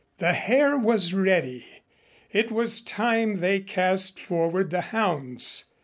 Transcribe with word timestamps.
The 0.17 0.33
hare 0.33 0.79
was 0.79 1.13
ready. 1.13 1.63
It 2.31 2.51
was 2.51 2.81
time 2.81 3.35
they 3.35 3.59
cast 3.59 4.19
forward 4.19 4.71
the 4.71 4.81
hounds. 4.81 5.65